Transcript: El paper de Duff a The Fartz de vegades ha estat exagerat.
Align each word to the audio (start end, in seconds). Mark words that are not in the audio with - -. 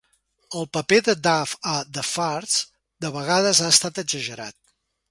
El 0.61 0.63
paper 0.77 0.97
de 1.09 1.15
Duff 1.27 1.53
a 1.73 1.75
The 1.99 2.07
Fartz 2.15 2.57
de 3.07 3.15
vegades 3.21 3.65
ha 3.69 3.73
estat 3.79 4.07
exagerat. 4.07 4.61